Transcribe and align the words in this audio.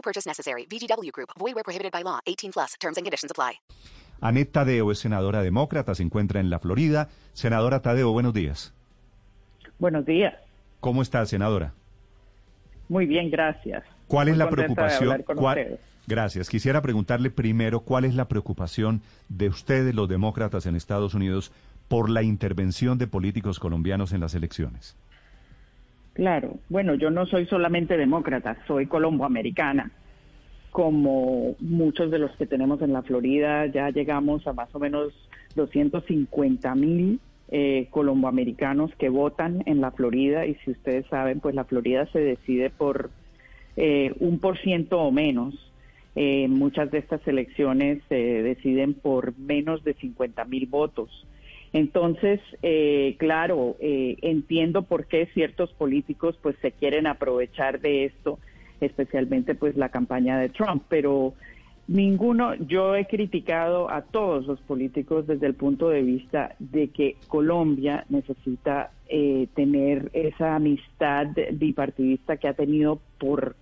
No 0.00 0.02
purchase 0.02 0.26
necessary. 0.28 0.66
VGW 0.66 1.10
Group. 1.12 1.28
Void 1.38 1.54
where 1.54 1.62
prohibited 1.64 1.92
by 1.92 2.02
law. 2.02 2.20
18 2.26 2.52
plus. 2.52 2.74
Terms 2.80 2.96
and 2.96 3.04
conditions 3.04 3.30
apply. 3.30 3.60
Anet 4.22 4.50
Tadeo 4.52 4.90
es 4.92 4.98
senadora 4.98 5.42
demócrata, 5.42 5.94
se 5.94 6.02
encuentra 6.02 6.40
en 6.40 6.48
la 6.50 6.58
Florida. 6.58 7.08
Senadora 7.34 7.80
Tadeo, 7.80 8.10
buenos 8.12 8.32
días. 8.34 8.72
Buenos 9.78 10.04
días. 10.06 10.34
¿Cómo 10.80 11.00
está, 11.02 11.24
senadora? 11.26 11.72
Muy 12.88 13.06
bien, 13.06 13.30
gracias. 13.30 13.84
¿Cuál 14.08 14.28
es 14.28 14.36
la 14.38 14.48
preocupación? 14.50 15.10
hablar 15.12 15.24
con 15.24 15.36
¿Cuál- 15.36 15.58
ustedes. 15.58 15.80
Gracias. 16.06 16.48
Quisiera 16.48 16.80
preguntarle 16.82 17.30
primero 17.30 17.80
cuál 17.80 18.04
es 18.04 18.14
la 18.14 18.26
preocupación 18.26 19.00
de 19.28 19.48
ustedes, 19.48 19.94
los 19.94 20.08
demócratas 20.08 20.66
en 20.66 20.76
Estados 20.76 21.14
Unidos, 21.14 21.52
por 21.88 22.10
la 22.10 22.22
intervención 22.22 22.98
de 22.98 23.06
políticos 23.06 23.58
colombianos 23.58 24.12
en 24.12 24.20
las 24.20 24.34
elecciones. 24.34 24.96
Claro. 26.20 26.58
Bueno, 26.68 26.96
yo 26.96 27.08
no 27.08 27.24
soy 27.24 27.46
solamente 27.46 27.96
demócrata, 27.96 28.58
soy 28.66 28.84
colomboamericana. 28.84 29.90
Como 30.70 31.56
muchos 31.60 32.10
de 32.10 32.18
los 32.18 32.30
que 32.32 32.44
tenemos 32.44 32.82
en 32.82 32.92
la 32.92 33.00
Florida, 33.00 33.64
ya 33.68 33.88
llegamos 33.88 34.46
a 34.46 34.52
más 34.52 34.68
o 34.74 34.78
menos 34.78 35.14
250 35.54 36.74
mil 36.74 37.20
eh, 37.48 37.86
colomboamericanos 37.88 38.94
que 38.96 39.08
votan 39.08 39.62
en 39.64 39.80
la 39.80 39.92
Florida 39.92 40.44
y 40.44 40.56
si 40.56 40.72
ustedes 40.72 41.06
saben, 41.06 41.40
pues 41.40 41.54
la 41.54 41.64
Florida 41.64 42.04
se 42.12 42.20
decide 42.20 42.68
por 42.68 43.08
eh, 43.78 44.12
un 44.20 44.40
por 44.40 44.58
ciento 44.58 45.00
o 45.00 45.10
menos. 45.10 45.54
Eh, 46.16 46.48
muchas 46.48 46.90
de 46.90 46.98
estas 46.98 47.26
elecciones 47.26 48.02
se 48.10 48.42
deciden 48.42 48.92
por 48.92 49.38
menos 49.38 49.82
de 49.84 49.94
50 49.94 50.44
mil 50.44 50.66
votos. 50.66 51.26
Entonces, 51.72 52.40
eh, 52.62 53.14
claro, 53.18 53.76
eh, 53.80 54.16
entiendo 54.22 54.82
por 54.82 55.06
qué 55.06 55.26
ciertos 55.34 55.72
políticos 55.72 56.36
pues 56.42 56.56
se 56.60 56.72
quieren 56.72 57.06
aprovechar 57.06 57.80
de 57.80 58.06
esto, 58.06 58.38
especialmente 58.80 59.54
pues 59.54 59.76
la 59.76 59.90
campaña 59.90 60.38
de 60.38 60.48
Trump, 60.48 60.82
pero 60.88 61.34
ninguno, 61.86 62.54
yo 62.54 62.96
he 62.96 63.06
criticado 63.06 63.90
a 63.90 64.02
todos 64.02 64.46
los 64.46 64.60
políticos 64.60 65.26
desde 65.26 65.46
el 65.46 65.54
punto 65.54 65.88
de 65.88 66.02
vista 66.02 66.54
de 66.58 66.88
que 66.88 67.16
Colombia 67.28 68.04
necesita 68.08 68.90
eh, 69.08 69.46
tener 69.54 70.10
esa 70.12 70.56
amistad 70.56 71.28
bipartidista 71.52 72.36
que 72.36 72.48
ha 72.48 72.54
tenido 72.54 73.00
por 73.18 73.54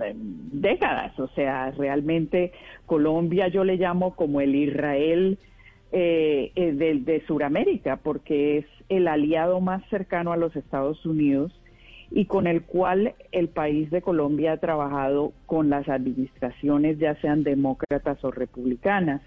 eh, 0.00 0.14
décadas. 0.14 1.18
O 1.18 1.28
sea, 1.28 1.70
realmente 1.72 2.52
Colombia 2.86 3.48
yo 3.48 3.64
le 3.64 3.76
llamo 3.76 4.14
como 4.14 4.40
el 4.40 4.54
Israel 4.54 5.38
eh, 5.92 6.52
eh, 6.54 6.72
de, 6.72 7.00
de 7.00 7.24
Sudamérica, 7.26 7.96
porque 7.96 8.58
es 8.58 8.66
el 8.88 9.08
aliado 9.08 9.60
más 9.60 9.82
cercano 9.90 10.32
a 10.32 10.36
los 10.36 10.56
Estados 10.56 11.04
Unidos 11.04 11.52
y 12.10 12.26
con 12.26 12.46
el 12.46 12.62
cual 12.62 13.14
el 13.30 13.48
país 13.48 13.90
de 13.90 14.02
Colombia 14.02 14.52
ha 14.52 14.56
trabajado 14.58 15.32
con 15.46 15.70
las 15.70 15.88
administraciones, 15.88 16.98
ya 16.98 17.14
sean 17.16 17.42
demócratas 17.42 18.22
o 18.24 18.30
republicanas. 18.30 19.22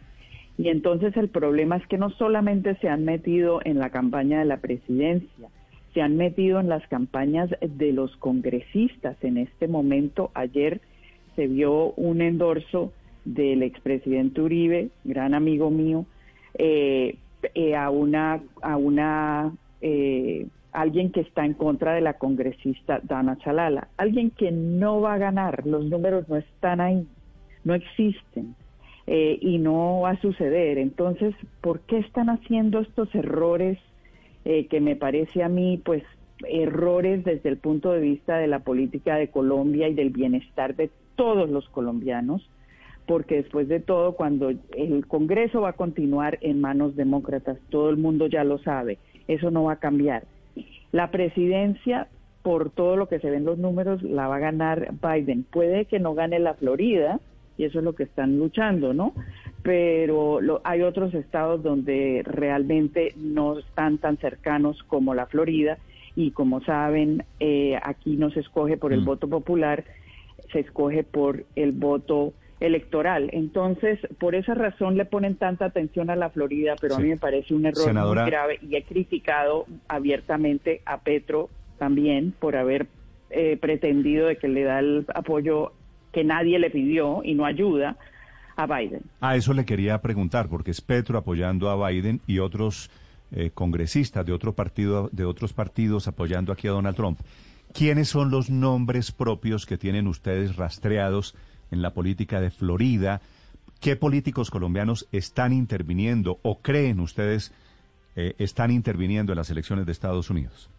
Y 0.58 0.70
entonces 0.70 1.18
el 1.18 1.30
problema 1.30 1.78
es 1.78 1.88
que 1.88 1.98
no 1.98 2.12
solamente 2.12 2.76
se 2.76 2.90
han 2.90 3.04
metido 3.04 3.60
en 3.64 3.80
la 3.80 3.90
campaña 3.90 4.40
de 4.40 4.46
la 4.46 4.58
presidencia, 4.58 5.50
se 5.94 6.02
han 6.02 6.16
metido 6.18 6.60
en 6.60 6.70
las 6.70 6.88
campañas 6.88 7.50
de 7.62 7.92
los 7.92 8.16
congresistas. 8.18 9.18
En 9.24 9.38
este 9.38 9.68
momento, 9.68 10.32
ayer 10.34 10.82
se 11.36 11.48
vio 11.48 11.92
un 11.94 12.22
endorso 12.22 12.94
del 13.24 13.64
expresidente 13.64 14.42
Uribe, 14.42 14.90
gran 15.04 15.34
amigo 15.34 15.72
mío, 15.72 16.06
eh, 16.58 17.18
eh, 17.54 17.76
a 17.76 17.90
una, 17.90 18.42
a 18.62 18.78
una 18.78 19.54
eh, 19.82 20.48
alguien 20.76 21.12
que 21.12 21.22
está 21.22 21.46
en 21.46 21.54
contra 21.54 21.94
de 21.94 22.02
la 22.02 22.16
congresista 22.16 23.00
Dana 23.04 23.38
Chalala, 23.38 23.88
alguien 23.98 24.30
que 24.32 24.52
no 24.52 25.02
va 25.02 25.14
a 25.14 25.18
ganar, 25.18 25.66
los 25.66 25.86
números 25.86 26.28
no 26.28 26.36
están 26.36 26.82
ahí, 26.82 27.08
no 27.64 27.74
existen 27.74 28.56
eh, 29.08 29.38
y 29.42 29.58
no 29.58 30.02
va 30.02 30.12
a 30.12 30.22
suceder. 30.22 30.78
Entonces, 30.78 31.34
¿por 31.62 31.80
qué 31.82 32.00
están 32.00 32.30
haciendo 32.30 32.80
estos 32.80 33.14
errores 33.16 33.80
eh, 34.44 34.68
que 34.68 34.82
me 34.82 34.96
parece 34.96 35.44
a 35.44 35.50
mí, 35.50 35.82
pues, 35.84 36.04
errores 36.48 37.24
desde 37.24 37.50
el 37.50 37.58
punto 37.58 37.92
de 37.92 38.02
vista 38.02 38.38
de 38.38 38.48
la 38.48 38.60
política 38.60 39.16
de 39.16 39.30
Colombia 39.30 39.88
y 39.88 39.94
del 39.94 40.10
bienestar 40.10 40.76
de 40.76 40.90
todos 41.16 41.50
los 41.50 41.68
colombianos? 41.70 42.48
Porque 43.08 43.36
después 43.36 43.68
de 43.68 43.80
todo, 43.80 44.14
cuando 44.14 44.50
el 44.50 45.06
Congreso 45.08 45.62
va 45.62 45.70
a 45.70 45.74
continuar 45.74 46.40
en 46.42 46.60
manos 46.62 46.96
demócratas, 46.96 47.60
todo 47.70 47.90
el 47.90 47.98
mundo 47.98 48.28
ya 48.28 48.44
lo 48.44 48.58
sabe, 48.60 48.98
eso 49.28 49.52
no 49.52 49.66
va 49.66 49.74
a 49.74 49.80
cambiar. 49.80 50.24
La 50.92 51.12
presidencia, 51.12 52.08
por 52.42 52.72
todo 52.72 52.96
lo 52.96 53.08
que 53.08 53.20
se 53.20 53.30
ven 53.30 53.46
los 53.46 53.58
números, 53.58 54.02
la 54.02 54.28
va 54.28 54.38
a 54.38 54.40
ganar 54.40 54.90
Biden. 55.02 55.44
Puede 55.44 55.86
que 55.86 56.00
no 56.00 56.14
gane 56.16 56.40
la 56.40 56.54
Florida, 56.56 57.20
y 57.58 57.64
eso 57.66 57.80
es 57.80 57.86
lo 57.86 57.94
que 57.94 58.04
están 58.04 58.38
luchando, 58.38 58.94
¿no? 58.94 59.14
Pero 59.62 60.42
lo- 60.42 60.62
hay 60.64 60.82
otros 60.82 61.14
estados 61.14 61.64
donde 61.64 62.22
realmente 62.26 63.14
no 63.16 63.60
están 63.60 63.98
tan 63.98 64.18
cercanos 64.18 64.82
como 64.84 65.14
la 65.14 65.26
Florida, 65.26 65.78
y 66.16 66.32
como 66.32 66.62
saben, 66.62 67.24
eh, 67.40 67.78
aquí 67.84 68.16
no 68.16 68.30
se 68.32 68.40
escoge 68.40 68.78
por 68.78 68.94
el 68.94 69.02
Mm. 69.02 69.06
voto 69.06 69.28
popular, 69.28 69.84
se 70.52 70.60
escoge 70.60 71.04
por 71.04 71.46
el 71.56 71.72
voto 71.72 72.34
electoral. 72.60 73.30
Entonces, 73.34 74.00
por 74.20 74.34
esa 74.36 74.54
razón 74.54 74.96
le 74.98 75.06
ponen 75.06 75.36
tanta 75.36 75.66
atención 75.66 76.10
a 76.10 76.16
la 76.16 76.30
Florida, 76.30 76.76
pero 76.80 76.96
Sí. 76.96 77.02
a 77.02 77.04
mí 77.04 77.10
me 77.10 77.18
parece 77.18 77.54
un 77.54 77.66
error 77.66 77.84
Senadora- 77.84 78.22
muy 78.24 78.32
grave 78.32 78.60
y 78.62 78.76
he 78.76 78.84
criticado 78.84 79.66
abiertamente 79.88 80.82
a 80.86 81.00
Petro 81.02 81.50
también 81.78 82.34
por 82.40 82.56
haber 82.56 82.88
eh, 83.32 83.58
pretendido 83.60 84.28
de 84.28 84.38
que 84.38 84.48
le 84.48 84.64
da 84.64 84.80
el 84.80 85.06
apoyo 85.14 85.74
que 86.14 86.24
nadie 86.24 86.58
le 86.60 86.70
pidió 86.70 87.22
y 87.24 87.34
no 87.34 87.46
ayuda 87.46 87.98
a 88.56 88.66
Biden. 88.68 89.02
A 89.20 89.36
eso 89.36 89.54
le 89.54 89.66
quería 89.66 90.02
preguntar, 90.02 90.48
porque 90.48 90.72
es 90.72 90.80
Petro 90.80 91.18
apoyando 91.18 91.70
a 91.70 91.90
Biden 91.90 92.22
y 92.28 92.40
otros 92.40 92.90
eh, 93.32 93.50
congresistas 93.54 94.26
de 94.26 94.32
otro 94.32 94.54
partido, 94.54 95.10
de 95.12 95.26
otros 95.26 95.52
partidos 95.52 96.08
apoyando 96.08 96.54
aquí 96.54 96.68
a 96.68 96.72
Donald 96.72 96.96
Trump. 96.96 97.20
¿Quiénes 97.74 98.08
son 98.08 98.30
los 98.32 98.50
nombres 98.50 99.12
propios 99.12 99.66
que 99.66 99.78
tienen 99.78 100.08
ustedes 100.08 100.56
rastreados 100.56 101.36
en 101.76 101.82
la 101.82 101.94
política 101.94 102.42
de 102.42 102.50
Florida? 102.50 103.22
¿Qué 103.80 103.96
políticos 103.96 104.50
colombianos 104.50 105.08
están 105.12 105.54
interviniendo 105.54 106.40
o 106.42 106.60
creen 106.60 107.00
ustedes 107.00 107.54
eh, 108.16 108.34
están 108.40 108.72
interviniendo 108.72 109.34
en 109.34 109.38
las 109.38 109.50
elecciones 109.50 109.86
de 109.86 109.92
Estados 109.92 110.30
Unidos? 110.30 110.70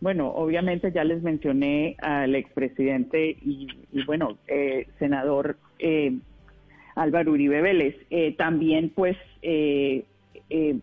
Bueno, 0.00 0.28
obviamente 0.28 0.92
ya 0.92 1.04
les 1.04 1.22
mencioné 1.22 1.96
al 2.00 2.34
expresidente 2.34 3.30
y, 3.30 3.68
y 3.92 4.04
bueno, 4.04 4.38
eh, 4.46 4.88
senador 4.98 5.56
eh, 5.78 6.16
Álvaro 6.96 7.32
Uribe 7.32 7.62
Vélez. 7.62 7.96
Eh, 8.10 8.34
también, 8.36 8.90
pues, 8.94 9.16
eh, 9.42 10.04
eh, 10.50 10.78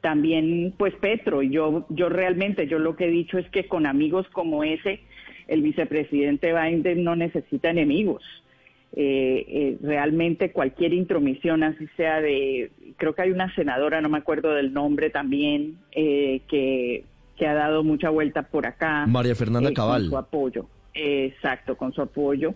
también, 0.00 0.74
pues, 0.76 0.94
Petro. 0.96 1.42
Yo, 1.42 1.86
yo 1.90 2.08
realmente, 2.08 2.66
yo 2.66 2.78
lo 2.78 2.96
que 2.96 3.06
he 3.06 3.10
dicho 3.10 3.38
es 3.38 3.48
que 3.50 3.68
con 3.68 3.86
amigos 3.86 4.26
como 4.32 4.64
ese, 4.64 5.00
el 5.50 5.62
vicepresidente 5.62 6.54
Biden 6.54 7.02
no 7.02 7.16
necesita 7.16 7.70
enemigos. 7.70 8.22
Eh, 8.92 9.44
eh, 9.48 9.78
realmente 9.82 10.52
cualquier 10.52 10.92
intromisión, 10.92 11.62
así 11.62 11.86
sea 11.96 12.20
de, 12.20 12.70
creo 12.96 13.14
que 13.14 13.22
hay 13.22 13.30
una 13.30 13.52
senadora, 13.54 14.00
no 14.00 14.08
me 14.08 14.18
acuerdo 14.18 14.54
del 14.54 14.72
nombre 14.72 15.10
también, 15.10 15.76
eh, 15.92 16.40
que, 16.48 17.04
que 17.36 17.46
ha 17.46 17.54
dado 17.54 17.82
mucha 17.82 18.10
vuelta 18.10 18.42
por 18.42 18.66
acá. 18.66 19.06
María 19.06 19.34
Fernanda 19.34 19.70
eh, 19.70 19.74
Cabal. 19.74 20.02
Con 20.02 20.10
su 20.10 20.18
apoyo, 20.18 20.66
exacto, 20.94 21.76
con 21.76 21.92
su 21.92 22.02
apoyo. 22.02 22.54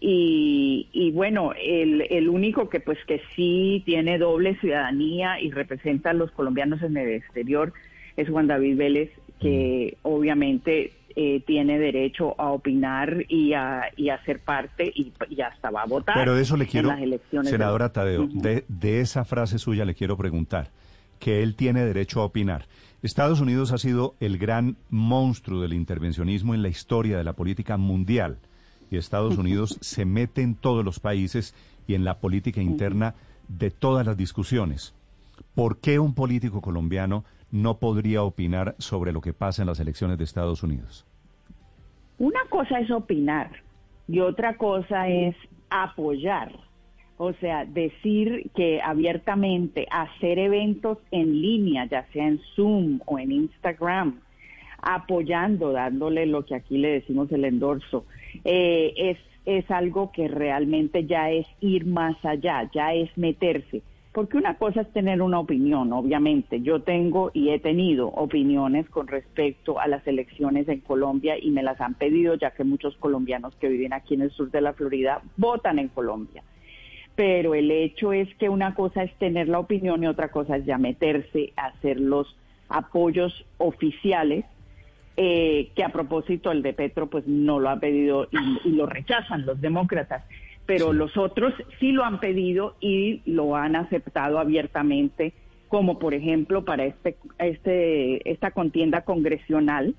Y, 0.00 0.88
y 0.92 1.12
bueno, 1.12 1.52
el, 1.58 2.06
el 2.10 2.28
único 2.28 2.68
que 2.68 2.80
pues 2.80 2.98
que 3.06 3.22
sí 3.34 3.82
tiene 3.86 4.18
doble 4.18 4.56
ciudadanía 4.60 5.40
y 5.40 5.50
representa 5.50 6.10
a 6.10 6.14
los 6.14 6.30
colombianos 6.32 6.82
en 6.82 6.96
el 6.98 7.08
exterior 7.10 7.72
es 8.18 8.28
Juan 8.28 8.46
David 8.46 8.76
Vélez, 8.76 9.10
que 9.40 9.96
obviamente 10.02 10.92
eh, 11.16 11.40
tiene 11.46 11.78
derecho 11.78 12.34
a 12.40 12.50
opinar 12.50 13.24
y 13.28 13.52
a, 13.54 13.84
y 13.96 14.08
a 14.10 14.22
ser 14.24 14.40
parte 14.40 14.90
y, 14.94 15.12
y 15.30 15.40
hasta 15.40 15.70
va 15.70 15.82
a 15.82 15.86
votar. 15.86 16.14
Pero 16.16 16.34
de 16.34 16.42
eso 16.42 16.56
le 16.56 16.64
en 16.64 16.70
quiero, 16.70 16.88
las 16.88 17.00
elecciones 17.00 17.46
de- 17.50 17.56
senadora 17.58 17.92
Tadeo, 17.92 18.26
de, 18.32 18.64
de 18.68 19.00
esa 19.00 19.24
frase 19.24 19.58
suya 19.58 19.84
le 19.84 19.94
quiero 19.94 20.16
preguntar, 20.16 20.70
que 21.20 21.42
él 21.42 21.54
tiene 21.54 21.84
derecho 21.84 22.20
a 22.20 22.24
opinar. 22.24 22.66
Estados 23.02 23.40
Unidos 23.40 23.70
ha 23.72 23.78
sido 23.78 24.14
el 24.20 24.38
gran 24.38 24.76
monstruo 24.90 25.60
del 25.60 25.74
intervencionismo 25.74 26.54
en 26.54 26.62
la 26.62 26.68
historia 26.68 27.16
de 27.18 27.24
la 27.24 27.34
política 27.34 27.76
mundial. 27.76 28.38
y 28.90 28.96
Estados 28.96 29.36
Unidos 29.38 29.76
se 29.82 30.04
mete 30.04 30.42
en 30.42 30.54
todos 30.54 30.84
los 30.84 31.00
países 31.00 31.54
y 31.86 31.94
en 31.94 32.04
la 32.04 32.18
política 32.18 32.60
interna 32.62 33.14
de 33.48 33.70
todas 33.70 34.06
las 34.06 34.16
discusiones. 34.16 34.94
¿Por 35.54 35.78
qué 35.78 35.98
un 35.98 36.14
político 36.14 36.60
colombiano 36.62 37.24
no 37.54 37.78
podría 37.78 38.24
opinar 38.24 38.74
sobre 38.78 39.12
lo 39.12 39.20
que 39.20 39.32
pasa 39.32 39.62
en 39.62 39.68
las 39.68 39.78
elecciones 39.78 40.18
de 40.18 40.24
Estados 40.24 40.64
Unidos? 40.64 41.06
Una 42.18 42.40
cosa 42.50 42.80
es 42.80 42.90
opinar 42.90 43.48
y 44.08 44.18
otra 44.18 44.56
cosa 44.56 45.08
es 45.08 45.36
apoyar. 45.70 46.52
O 47.16 47.32
sea, 47.34 47.64
decir 47.64 48.50
que 48.56 48.82
abiertamente 48.82 49.86
hacer 49.92 50.40
eventos 50.40 50.98
en 51.12 51.40
línea, 51.40 51.86
ya 51.86 52.04
sea 52.12 52.26
en 52.26 52.40
Zoom 52.56 52.98
o 53.06 53.20
en 53.20 53.30
Instagram, 53.30 54.20
apoyando, 54.82 55.70
dándole 55.70 56.26
lo 56.26 56.44
que 56.44 56.56
aquí 56.56 56.76
le 56.76 56.88
decimos 56.88 57.30
el 57.30 57.44
endorso, 57.44 58.04
eh, 58.44 58.92
es, 58.96 59.18
es 59.46 59.70
algo 59.70 60.10
que 60.10 60.26
realmente 60.26 61.06
ya 61.06 61.30
es 61.30 61.46
ir 61.60 61.86
más 61.86 62.16
allá, 62.24 62.68
ya 62.74 62.94
es 62.94 63.16
meterse. 63.16 63.82
Porque 64.14 64.36
una 64.36 64.54
cosa 64.58 64.82
es 64.82 64.92
tener 64.92 65.20
una 65.20 65.40
opinión, 65.40 65.92
obviamente. 65.92 66.60
Yo 66.60 66.82
tengo 66.82 67.32
y 67.34 67.48
he 67.48 67.58
tenido 67.58 68.06
opiniones 68.06 68.88
con 68.88 69.08
respecto 69.08 69.80
a 69.80 69.88
las 69.88 70.06
elecciones 70.06 70.68
en 70.68 70.82
Colombia 70.82 71.34
y 71.36 71.50
me 71.50 71.64
las 71.64 71.80
han 71.80 71.94
pedido 71.94 72.36
ya 72.36 72.52
que 72.52 72.62
muchos 72.62 72.96
colombianos 72.98 73.56
que 73.56 73.68
viven 73.68 73.92
aquí 73.92 74.14
en 74.14 74.22
el 74.22 74.30
sur 74.30 74.52
de 74.52 74.60
la 74.60 74.72
Florida 74.72 75.20
votan 75.36 75.80
en 75.80 75.88
Colombia. 75.88 76.44
Pero 77.16 77.56
el 77.56 77.72
hecho 77.72 78.12
es 78.12 78.32
que 78.36 78.48
una 78.48 78.76
cosa 78.76 79.02
es 79.02 79.12
tener 79.14 79.48
la 79.48 79.58
opinión 79.58 80.04
y 80.04 80.06
otra 80.06 80.30
cosa 80.30 80.58
es 80.58 80.64
ya 80.64 80.78
meterse 80.78 81.52
a 81.56 81.66
hacer 81.66 81.98
los 81.98 82.36
apoyos 82.68 83.44
oficiales 83.58 84.44
eh, 85.16 85.70
que 85.74 85.82
a 85.82 85.88
propósito 85.88 86.52
el 86.52 86.62
de 86.62 86.72
Petro 86.72 87.08
pues 87.08 87.26
no 87.26 87.58
lo 87.58 87.68
ha 87.68 87.80
pedido 87.80 88.28
y, 88.30 88.68
y 88.68 88.72
lo 88.74 88.86
rechazan 88.86 89.44
los 89.44 89.60
demócratas 89.60 90.22
pero 90.66 90.92
los 90.92 91.16
otros 91.16 91.52
sí 91.78 91.92
lo 91.92 92.04
han 92.04 92.20
pedido 92.20 92.76
y 92.80 93.20
lo 93.26 93.56
han 93.56 93.76
aceptado 93.76 94.38
abiertamente, 94.38 95.32
como 95.68 95.98
por 95.98 96.14
ejemplo 96.14 96.64
para 96.64 96.84
este, 96.84 97.16
este, 97.38 98.30
esta 98.30 98.50
contienda 98.52 99.02
congresional, 99.02 99.94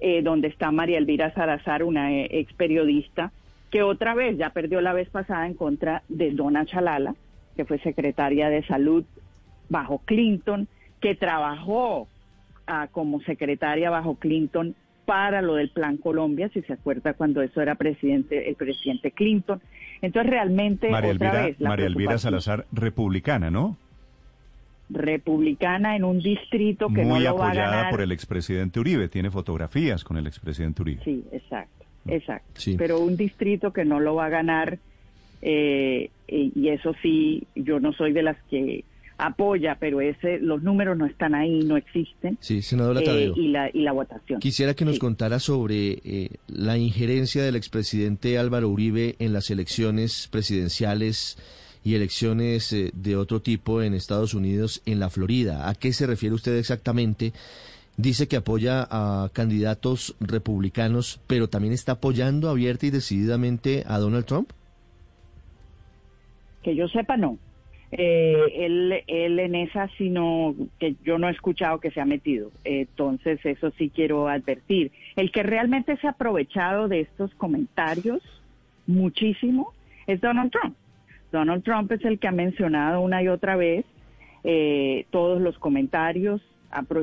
eh, 0.00 0.22
donde 0.22 0.48
está 0.48 0.70
María 0.70 0.98
Elvira 0.98 1.34
Salazar, 1.34 1.82
una 1.84 2.12
eh, 2.12 2.28
ex 2.30 2.52
periodista, 2.54 3.32
que 3.70 3.82
otra 3.82 4.14
vez 4.14 4.38
ya 4.38 4.50
perdió 4.50 4.80
la 4.80 4.92
vez 4.92 5.10
pasada 5.10 5.46
en 5.46 5.54
contra 5.54 6.02
de 6.08 6.30
Donna 6.30 6.64
Chalala, 6.64 7.14
que 7.56 7.64
fue 7.64 7.78
secretaria 7.80 8.48
de 8.48 8.64
salud 8.66 9.04
bajo 9.68 9.98
Clinton, 10.04 10.66
que 11.00 11.14
trabajó 11.14 12.08
ah, 12.66 12.88
como 12.90 13.20
secretaria 13.20 13.90
bajo 13.90 14.14
Clinton 14.16 14.74
para 15.04 15.42
lo 15.42 15.54
del 15.56 15.70
Plan 15.70 15.96
Colombia, 15.96 16.48
si 16.52 16.62
se 16.62 16.72
acuerda 16.72 17.14
cuando 17.14 17.42
eso 17.42 17.60
era 17.60 17.74
presidente 17.74 18.48
el 18.48 18.54
presidente 18.54 19.10
Clinton. 19.10 19.60
Entonces 20.02 20.30
realmente 20.30 20.88
María 20.90 21.12
otra 21.12 21.28
Elvira, 21.28 21.46
vez 21.46 21.60
la 21.60 21.68
María 21.68 21.86
Elvira 21.86 22.18
Salazar, 22.18 22.66
republicana, 22.72 23.50
¿no? 23.50 23.76
republicana 24.92 25.94
en 25.94 26.04
un 26.04 26.18
distrito 26.18 26.88
que 26.88 27.04
Muy 27.04 27.20
no 27.24 27.30
lo 27.30 27.36
va 27.36 27.46
a 27.46 27.48
apoyada 27.50 27.76
ganar. 27.76 27.90
por 27.92 28.00
el 28.00 28.10
expresidente 28.12 28.80
Uribe, 28.80 29.08
tiene 29.08 29.30
fotografías 29.30 30.02
con 30.02 30.16
el 30.16 30.26
expresidente 30.26 30.82
Uribe. 30.82 31.04
Sí, 31.04 31.24
exacto, 31.30 31.84
exacto. 32.08 32.60
Sí. 32.60 32.74
Pero 32.76 32.98
un 32.98 33.16
distrito 33.16 33.72
que 33.72 33.84
no 33.84 34.00
lo 34.00 34.16
va 34.16 34.26
a 34.26 34.30
ganar 34.30 34.78
eh, 35.42 36.10
y 36.26 36.52
y 36.54 36.68
eso 36.70 36.92
sí, 37.02 37.46
yo 37.54 37.78
no 37.80 37.92
soy 37.92 38.12
de 38.12 38.22
las 38.22 38.36
que 38.50 38.84
apoya, 39.26 39.76
pero 39.78 40.00
ese 40.00 40.38
los 40.40 40.62
números 40.62 40.96
no 40.96 41.06
están 41.06 41.34
ahí, 41.34 41.60
no 41.64 41.76
existen. 41.76 42.38
Sí, 42.40 42.62
senadora 42.62 43.00
eh, 43.00 43.04
Tadeo. 43.04 43.34
y 43.36 43.48
la 43.48 43.70
y 43.72 43.80
la 43.82 43.92
votación. 43.92 44.40
Quisiera 44.40 44.74
que 44.74 44.84
nos 44.84 44.94
Sí. 44.94 45.00
contara 45.00 45.38
sobre 45.38 46.00
eh, 46.04 46.30
la 46.48 46.76
injerencia 46.78 47.42
del 47.42 47.56
expresidente 47.56 48.38
Álvaro 48.38 48.68
Uribe 48.68 49.16
en 49.18 49.32
las 49.32 49.50
elecciones 49.50 50.28
presidenciales 50.30 51.38
y 51.82 51.94
elecciones 51.94 52.72
eh, 52.72 52.90
de 52.94 53.16
otro 53.16 53.40
tipo 53.40 53.82
en 53.82 53.94
Estados 53.94 54.34
Unidos, 54.34 54.82
en 54.86 55.00
la 55.00 55.08
Florida. 55.10 55.68
¿A 55.68 55.74
qué 55.74 55.92
se 55.92 56.06
refiere 56.06 56.34
usted 56.34 56.56
exactamente? 56.58 57.32
Dice 57.96 58.28
que 58.28 58.36
apoya 58.36 58.86
a 58.90 59.28
candidatos 59.32 60.14
republicanos, 60.20 61.20
pero 61.26 61.48
también 61.48 61.74
está 61.74 61.92
apoyando 61.92 62.48
abierta 62.48 62.86
y 62.86 62.90
decididamente 62.90 63.84
a 63.86 63.98
Donald 63.98 64.24
Trump. 64.24 64.50
Que 66.62 66.74
yo 66.76 66.88
sepa, 66.88 67.16
no. 67.16 67.38
Eh, 67.92 68.36
él, 68.54 69.02
él 69.08 69.38
en 69.40 69.54
esa 69.56 69.88
sí 69.98 70.10
no, 70.10 70.54
que 70.78 70.94
yo 71.04 71.18
no 71.18 71.28
he 71.28 71.32
escuchado 71.32 71.80
que 71.80 71.90
se 71.90 72.00
ha 72.00 72.04
metido. 72.04 72.50
Eh, 72.64 72.86
entonces, 72.88 73.44
eso 73.44 73.72
sí 73.72 73.90
quiero 73.92 74.28
advertir. 74.28 74.92
El 75.16 75.32
que 75.32 75.42
realmente 75.42 75.96
se 75.96 76.06
ha 76.06 76.10
aprovechado 76.10 76.88
de 76.88 77.00
estos 77.00 77.34
comentarios 77.34 78.22
muchísimo 78.86 79.72
es 80.06 80.20
Donald 80.20 80.52
Trump. 80.52 80.76
Donald 81.32 81.62
Trump 81.62 81.90
es 81.92 82.04
el 82.04 82.18
que 82.18 82.28
ha 82.28 82.32
mencionado 82.32 83.00
una 83.00 83.22
y 83.22 83.28
otra 83.28 83.56
vez 83.56 83.84
eh, 84.44 85.06
todos 85.10 85.40
los 85.40 85.58
comentarios, 85.58 86.40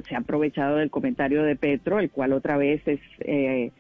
se 0.08 0.16
ha 0.16 0.20
aprovechado 0.20 0.78
del 0.78 0.90
comentario 0.90 1.44
de 1.44 1.56
Petro, 1.56 2.00
el 2.00 2.10
cual 2.10 2.34
otra 2.34 2.58
vez 2.58 2.82
es 2.88 3.00
eh, 3.20 3.72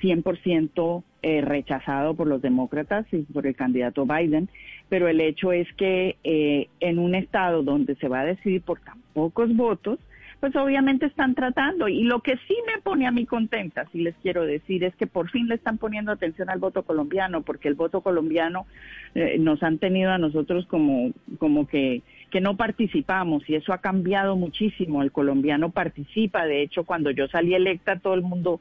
100% 0.00 1.02
eh, 1.22 1.40
rechazado 1.40 2.14
por 2.14 2.26
los 2.26 2.42
demócratas 2.42 3.06
y 3.12 3.22
por 3.22 3.46
el 3.46 3.54
candidato 3.54 4.06
Biden, 4.06 4.48
pero 4.88 5.08
el 5.08 5.20
hecho 5.20 5.52
es 5.52 5.72
que 5.74 6.16
eh, 6.24 6.68
en 6.80 6.98
un 6.98 7.14
estado 7.14 7.62
donde 7.62 7.94
se 7.96 8.08
va 8.08 8.20
a 8.20 8.24
decidir 8.24 8.62
por 8.62 8.80
tan 8.80 9.00
pocos 9.14 9.54
votos, 9.54 9.98
pues 10.42 10.56
obviamente 10.56 11.06
están 11.06 11.36
tratando. 11.36 11.86
Y 11.86 12.02
lo 12.02 12.18
que 12.18 12.36
sí 12.48 12.56
me 12.66 12.82
pone 12.82 13.06
a 13.06 13.12
mí 13.12 13.26
contenta, 13.26 13.86
si 13.92 14.00
les 14.00 14.16
quiero 14.16 14.44
decir, 14.44 14.82
es 14.82 14.92
que 14.96 15.06
por 15.06 15.30
fin 15.30 15.46
le 15.46 15.54
están 15.54 15.78
poniendo 15.78 16.10
atención 16.10 16.50
al 16.50 16.58
voto 16.58 16.82
colombiano, 16.82 17.42
porque 17.42 17.68
el 17.68 17.74
voto 17.74 18.00
colombiano 18.00 18.66
eh, 19.14 19.36
nos 19.38 19.62
han 19.62 19.78
tenido 19.78 20.10
a 20.10 20.18
nosotros 20.18 20.66
como, 20.66 21.12
como 21.38 21.68
que, 21.68 22.02
que 22.32 22.40
no 22.40 22.56
participamos 22.56 23.48
y 23.48 23.54
eso 23.54 23.72
ha 23.72 23.78
cambiado 23.78 24.34
muchísimo. 24.34 25.04
El 25.04 25.12
colombiano 25.12 25.70
participa, 25.70 26.44
de 26.44 26.62
hecho, 26.62 26.82
cuando 26.82 27.12
yo 27.12 27.28
salí 27.28 27.54
electa, 27.54 28.00
todo 28.00 28.14
el 28.14 28.22
mundo 28.22 28.58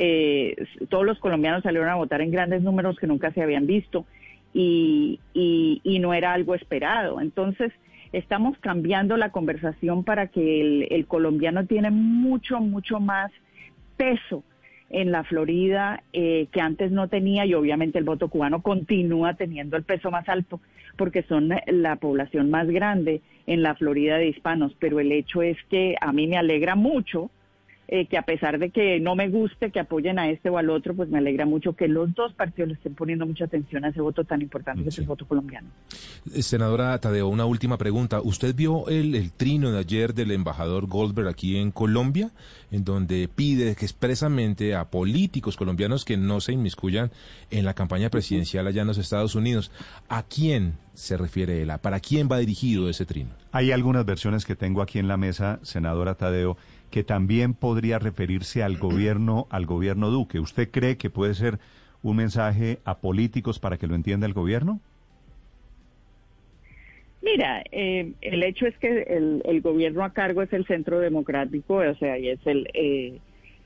eh, 0.00 0.54
todos 0.88 1.04
los 1.04 1.18
colombianos 1.18 1.64
salieron 1.64 1.88
a 1.88 1.96
votar 1.96 2.20
en 2.20 2.30
grandes 2.30 2.62
números 2.62 2.96
que 2.98 3.08
nunca 3.08 3.32
se 3.32 3.42
habían 3.42 3.66
visto 3.66 4.06
y, 4.54 5.18
y, 5.34 5.98
no 5.98 6.14
era 6.14 6.32
algo 6.32 6.54
esperado. 6.54 7.20
Entonces, 7.20 7.72
estamos 8.12 8.56
cambiando 8.58 9.16
la 9.16 9.32
conversación 9.32 10.04
para 10.04 10.28
que 10.28 10.60
el, 10.60 10.86
el 10.90 11.06
colombiano 11.06 11.66
tiene 11.66 11.90
mucho, 11.90 12.60
mucho 12.60 13.00
más 13.00 13.32
peso 13.96 14.44
en 14.90 15.10
la 15.10 15.24
Florida 15.24 16.04
eh, 16.12 16.46
que 16.52 16.60
antes 16.60 16.92
no 16.92 17.08
tenía 17.08 17.44
y 17.44 17.54
obviamente 17.54 17.98
el 17.98 18.04
voto 18.04 18.28
cubano 18.28 18.62
continúa 18.62 19.34
teniendo 19.34 19.76
el 19.76 19.82
peso 19.82 20.12
más 20.12 20.28
alto 20.28 20.60
porque 20.96 21.24
son 21.24 21.50
la 21.66 21.96
población 21.96 22.50
más 22.50 22.68
grande 22.68 23.20
en 23.46 23.62
la 23.62 23.74
Florida 23.74 24.16
de 24.16 24.28
hispanos, 24.28 24.76
pero 24.78 25.00
el 25.00 25.10
hecho 25.10 25.42
es 25.42 25.56
que 25.68 25.96
a 26.00 26.12
mí 26.12 26.28
me 26.28 26.36
alegra 26.36 26.76
mucho 26.76 27.30
eh, 27.90 28.06
que 28.06 28.18
a 28.18 28.22
pesar 28.22 28.58
de 28.58 28.68
que 28.68 29.00
no 29.00 29.16
me 29.16 29.30
guste 29.30 29.70
que 29.70 29.80
apoyen 29.80 30.18
a 30.18 30.28
este 30.28 30.50
o 30.50 30.58
al 30.58 30.68
otro, 30.68 30.94
pues 30.94 31.08
me 31.08 31.18
alegra 31.18 31.46
mucho 31.46 31.74
que 31.74 31.88
los 31.88 32.14
dos 32.14 32.34
partidos 32.34 32.68
le 32.68 32.74
estén 32.74 32.94
poniendo 32.94 33.24
mucha 33.24 33.46
atención 33.46 33.82
a 33.86 33.88
ese 33.88 34.02
voto 34.02 34.24
tan 34.24 34.42
importante 34.42 34.82
que 34.82 34.90
es 34.90 34.98
el 34.98 35.06
voto 35.06 35.26
colombiano. 35.26 35.68
Eh, 36.34 36.42
Senadora 36.42 36.98
Tadeo, 36.98 37.28
una 37.28 37.46
última 37.46 37.78
pregunta. 37.78 38.20
¿Usted 38.22 38.54
vio 38.54 38.88
el, 38.88 39.14
el 39.14 39.32
trino 39.32 39.72
de 39.72 39.78
ayer 39.78 40.12
del 40.12 40.32
embajador 40.32 40.86
Goldberg 40.86 41.28
aquí 41.28 41.56
en 41.56 41.70
Colombia, 41.70 42.30
en 42.70 42.84
donde 42.84 43.26
pide 43.34 43.74
que 43.74 43.86
expresamente 43.86 44.74
a 44.74 44.90
políticos 44.90 45.56
colombianos 45.56 46.04
que 46.04 46.18
no 46.18 46.40
se 46.40 46.52
inmiscuyan 46.52 47.10
en 47.50 47.64
la 47.64 47.72
campaña 47.72 48.10
presidencial 48.10 48.66
allá 48.66 48.82
en 48.82 48.88
los 48.88 48.98
Estados 48.98 49.34
Unidos? 49.34 49.72
¿A 50.10 50.24
quién 50.24 50.74
se 50.92 51.16
refiere 51.16 51.62
él? 51.62 51.70
¿A 51.70 51.78
¿Para 51.78 52.00
quién 52.00 52.28
va 52.30 52.36
dirigido 52.36 52.90
ese 52.90 53.06
trino? 53.06 53.30
Hay 53.50 53.72
algunas 53.72 54.04
versiones 54.04 54.44
que 54.44 54.56
tengo 54.56 54.82
aquí 54.82 54.98
en 54.98 55.08
la 55.08 55.16
mesa, 55.16 55.58
senadora 55.62 56.16
Tadeo, 56.16 56.58
que 56.90 57.04
también 57.04 57.54
podría 57.54 57.98
referirse 57.98 58.62
al 58.62 58.78
gobierno, 58.78 59.46
al 59.50 59.66
gobierno 59.66 60.10
Duque. 60.10 60.40
¿Usted 60.40 60.70
cree 60.70 60.96
que 60.96 61.10
puede 61.10 61.34
ser 61.34 61.58
un 62.02 62.16
mensaje 62.16 62.78
a 62.84 62.98
políticos 62.98 63.58
para 63.58 63.76
que 63.76 63.86
lo 63.86 63.94
entienda 63.94 64.26
el 64.26 64.32
gobierno? 64.32 64.80
Mira, 67.20 67.62
eh, 67.72 68.12
el 68.20 68.42
hecho 68.42 68.66
es 68.66 68.78
que 68.78 69.02
el, 69.02 69.60
gobierno 69.60 70.04
a 70.04 70.12
cargo 70.12 70.42
es 70.42 70.52
el 70.52 70.66
Centro 70.66 71.00
Democrático, 71.00 71.76
o 71.76 71.94
sea, 71.96 72.16
y 72.18 72.28
es 72.28 72.38
el, 72.46 72.68
eh, 72.74 73.18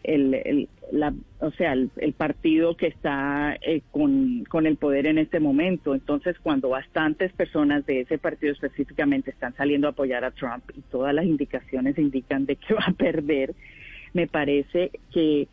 el, 0.04 0.34
el- 0.34 0.68
la, 0.92 1.14
o 1.40 1.50
sea, 1.52 1.72
el, 1.72 1.90
partido 2.12 2.76
que 2.76 2.86
está 2.86 3.56
eh, 3.62 3.80
con, 3.90 4.44
con 4.44 4.66
el 4.66 4.76
poder 4.76 5.06
en 5.06 5.16
este 5.18 5.40
momento. 5.40 5.94
Entonces, 5.94 6.36
cuando 6.38 6.68
bastantes 6.68 7.32
personas 7.32 7.86
de 7.86 8.00
ese 8.02 8.18
partido 8.18 8.52
específicamente 8.52 9.30
están 9.30 9.54
saliendo 9.56 9.86
a 9.86 9.90
apoyar 9.90 10.22
a 10.24 10.30
Trump 10.32 10.64
y 10.76 10.82
todas 10.82 11.14
las 11.14 11.24
indicaciones 11.24 11.98
indican 11.98 12.44
de 12.44 12.56
que 12.56 12.74
va 12.74 12.84
a 12.88 12.92
perder, 12.92 13.54
me 14.12 14.26
parece 14.26 14.90
que 15.12 15.48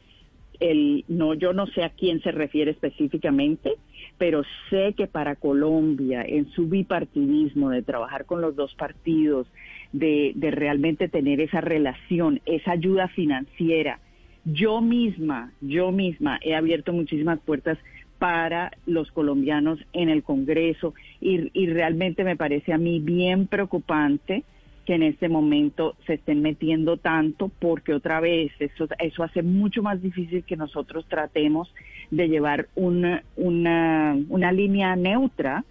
el 0.60 1.06
no 1.08 1.36
yo 1.36 1.54
no 1.54 1.68
sé 1.68 1.86
a 1.86 1.90
quién 1.92 2.22
se 2.22 2.34
refiere 2.34 2.72
específicamente, 2.72 3.76
pero 4.18 4.44
sé 4.70 4.94
que 4.98 5.08
para 5.08 5.38
Colombia 5.38 6.22
en 6.28 6.50
su 6.52 6.68
bipartidismo 6.68 7.70
de 7.70 7.82
trabajar 7.82 8.26
con 8.26 8.42
los 8.42 8.58
dos 8.58 8.76
partidos, 8.76 9.48
de, 9.94 10.34
de 10.36 10.52
realmente 10.52 11.08
tener 11.08 11.40
esa 11.40 11.62
relación, 11.62 12.42
esa 12.46 12.72
ayuda 12.72 13.08
financiera 13.08 14.02
Yo 14.46 14.82
misma, 14.82 15.52
yo 15.62 15.92
misma 15.92 16.40
he 16.42 16.56
abierto 16.56 16.94
muchísimas 16.94 17.40
puertas 17.40 17.78
para 18.20 18.72
los 18.86 19.12
colombianos 19.12 19.80
en 19.94 20.10
el 20.10 20.24
Congreso 20.24 20.94
y, 21.22 21.68
realmente 21.68 22.24
me 22.24 22.36
parece 22.36 22.74
a 22.74 22.78
mí 22.78 23.00
bien 23.00 23.48
preocupante 23.48 24.44
que 24.86 24.96
en 24.96 25.04
este 25.04 25.30
momento 25.30 25.96
se 26.06 26.16
estén 26.16 26.42
metiendo 26.42 26.98
tanto 26.98 27.50
porque 27.60 27.94
otra 27.94 28.20
vez 28.20 28.52
eso, 28.60 28.88
eso 29.00 29.24
hace 29.24 29.42
mucho 29.44 29.82
más 29.84 30.02
difícil 30.02 30.44
que 30.44 30.58
nosotros 30.58 31.06
tratemos 31.08 31.74
de 32.12 32.28
llevar 32.28 32.68
una, 32.76 33.24
una, 33.36 34.18
una 34.30 34.52
línea 34.52 34.96
neutra 34.96 35.64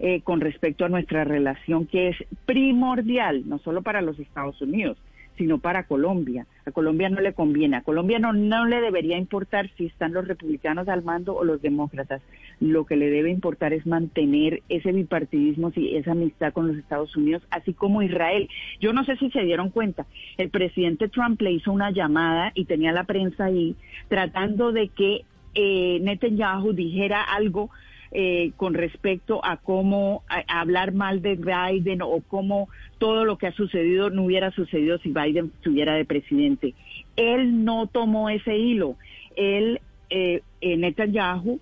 eh, 0.00 0.22
con 0.22 0.40
respecto 0.40 0.84
a 0.84 0.88
nuestra 0.88 1.24
relación 1.24 1.86
que 1.86 2.08
es 2.08 2.16
primordial, 2.46 3.48
no 3.48 3.58
solo 3.58 3.82
para 3.82 4.02
los 4.02 4.18
Estados 4.18 4.60
Unidos, 4.60 4.96
sino 5.36 5.58
para 5.58 5.84
Colombia. 5.84 6.46
A 6.66 6.70
Colombia 6.70 7.08
no 7.08 7.20
le 7.20 7.34
conviene, 7.34 7.76
a 7.76 7.82
Colombia 7.82 8.18
no, 8.18 8.32
no 8.32 8.66
le 8.66 8.80
debería 8.80 9.18
importar 9.18 9.70
si 9.76 9.86
están 9.86 10.12
los 10.12 10.26
republicanos 10.26 10.88
al 10.88 11.02
mando 11.02 11.34
o 11.34 11.44
los 11.44 11.60
demócratas. 11.60 12.22
Lo 12.60 12.86
que 12.86 12.96
le 12.96 13.10
debe 13.10 13.30
importar 13.30 13.72
es 13.72 13.86
mantener 13.86 14.62
ese 14.68 14.92
bipartidismo 14.92 15.72
y 15.74 15.96
esa 15.96 16.12
amistad 16.12 16.52
con 16.52 16.68
los 16.68 16.76
Estados 16.76 17.16
Unidos, 17.16 17.42
así 17.50 17.74
como 17.74 18.02
Israel. 18.02 18.48
Yo 18.80 18.92
no 18.92 19.04
sé 19.04 19.16
si 19.16 19.30
se 19.30 19.42
dieron 19.42 19.70
cuenta, 19.70 20.06
el 20.38 20.50
presidente 20.50 21.08
Trump 21.08 21.40
le 21.40 21.52
hizo 21.52 21.72
una 21.72 21.90
llamada 21.90 22.52
y 22.54 22.64
tenía 22.64 22.92
la 22.92 23.04
prensa 23.04 23.46
ahí 23.46 23.76
tratando 24.08 24.72
de 24.72 24.88
que 24.88 25.24
eh, 25.54 25.98
Netanyahu 26.02 26.72
dijera 26.72 27.22
algo 27.22 27.70
eh, 28.14 28.52
con 28.56 28.74
respecto 28.74 29.44
a 29.44 29.56
cómo 29.56 30.22
hablar 30.48 30.92
mal 30.92 31.20
de 31.20 31.34
Biden 31.34 32.00
o 32.00 32.20
cómo 32.26 32.68
todo 32.98 33.24
lo 33.24 33.38
que 33.38 33.48
ha 33.48 33.52
sucedido 33.52 34.08
no 34.10 34.22
hubiera 34.22 34.52
sucedido 34.52 34.98
si 34.98 35.10
Biden 35.10 35.50
estuviera 35.56 35.94
de 35.94 36.04
presidente. 36.04 36.74
Él 37.16 37.64
no 37.64 37.88
tomó 37.88 38.30
ese 38.30 38.56
hilo. 38.56 38.96
Él, 39.36 39.80
eh, 40.10 40.42
Netanyahu, 40.62 41.60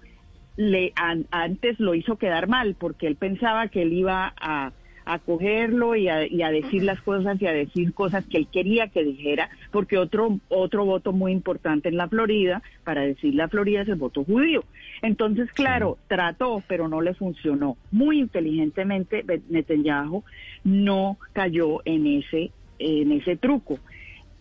le, 0.56 0.92
antes 1.30 1.80
lo 1.80 1.94
hizo 1.94 2.16
quedar 2.16 2.46
mal 2.46 2.76
porque 2.78 3.06
él 3.06 3.16
pensaba 3.16 3.68
que 3.68 3.82
él 3.82 3.92
iba 3.94 4.34
a 4.38 4.72
a 5.04 5.18
cogerlo 5.18 5.96
y 5.96 6.08
a, 6.08 6.50
decir 6.50 6.84
las 6.84 7.00
cosas 7.00 7.40
y 7.40 7.46
a 7.46 7.52
decir 7.52 7.92
cosas 7.92 8.24
que 8.26 8.38
él 8.38 8.48
quería 8.50 8.88
que 8.88 9.04
dijera, 9.04 9.50
porque 9.70 9.98
otro, 9.98 10.38
otro 10.48 10.84
voto 10.84 11.12
muy 11.12 11.32
importante 11.32 11.88
en 11.88 11.96
la 11.96 12.08
Florida, 12.08 12.62
para 12.84 13.02
decir 13.02 13.34
la 13.34 13.48
Florida 13.48 13.82
es 13.82 13.88
el 13.88 13.96
voto 13.96 14.24
judío. 14.24 14.64
Entonces, 15.02 15.50
claro, 15.52 15.98
trató, 16.08 16.62
pero 16.68 16.88
no 16.88 17.00
le 17.00 17.14
funcionó. 17.14 17.76
Muy 17.90 18.18
inteligentemente 18.18 19.24
Netanyahu 19.48 20.22
no 20.64 21.18
cayó 21.32 21.80
en 21.84 22.06
ese, 22.06 22.50
en 22.78 23.12
ese 23.12 23.36
truco. 23.36 23.78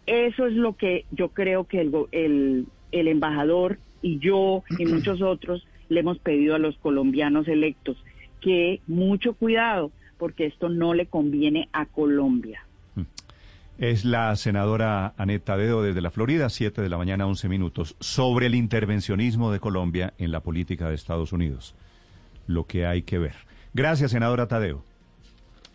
Eso 0.06 0.48
es 0.48 0.54
lo 0.54 0.76
que 0.76 1.06
yo 1.12 1.30
creo 1.30 1.66
que 1.66 1.82
el, 1.82 1.92
el, 2.12 2.66
el 2.92 3.08
embajador 3.08 3.80
y 4.02 4.20
yo 4.20 4.64
y 4.78 4.86
muchos 4.86 5.22
otros 5.22 5.66
le 5.90 6.00
hemos 6.00 6.20
pedido 6.20 6.56
a 6.56 6.60
los 6.60 6.78
colombianos 6.78 7.48
electos, 7.48 7.98
que 8.40 8.80
mucho 8.88 9.34
cuidado, 9.34 9.92
porque 10.22 10.46
esto 10.46 10.70
no 10.70 10.94
le 10.94 11.08
conviene 11.08 11.68
a 11.74 11.88
Colombia. 11.88 12.64
Mm. 12.94 13.02
Es 13.80 14.06
la 14.06 14.36
senadora 14.36 15.16
Aneta 15.18 15.58
Dedo 15.58 15.82
desde 15.82 16.00
la 16.00 16.12
Florida, 16.12 16.48
7 16.48 16.80
de 16.80 16.90
la 16.90 17.00
mañana, 17.00 17.26
11 17.26 17.50
minutos, 17.50 17.96
sobre 18.00 18.46
el 18.46 18.54
intervencionismo 18.54 19.52
de 19.52 19.60
Colombia 19.60 20.14
en 20.20 20.32
la 20.32 20.42
política 20.42 20.90
de 20.90 20.94
Estados 20.94 21.34
Unidos. 21.34 21.74
Lo 22.46 22.68
que 22.68 22.86
hay 22.86 23.02
que 23.02 23.18
ver. 23.18 23.34
Gracias, 23.74 24.12
senadora 24.12 24.48
Tadeo. 24.48 24.86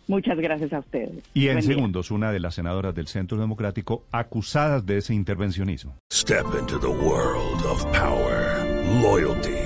Muchas 0.07 0.39
gracias 0.39 0.73
a 0.73 0.79
ustedes. 0.79 1.25
Y 1.35 1.49
en 1.49 1.61
segundos, 1.65 2.13
una 2.13 2.31
de 2.31 2.39
las 2.39 2.55
senadoras 2.55 2.95
del 2.95 3.09
Centro 3.09 3.39
Democrático 3.39 4.05
acusadas 4.13 4.87
de 4.87 4.99
ese 4.99 5.13
intervencionismo. 5.13 5.97
Step 6.13 6.47
into 6.57 6.79
the 6.79 6.87
world 6.87 7.67
of 7.67 7.85
power, 7.87 8.65
loyalty. 9.03 9.66